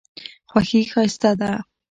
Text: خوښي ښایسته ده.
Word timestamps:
خوښي 0.49 0.81
ښایسته 0.91 1.31
ده. 1.39 1.51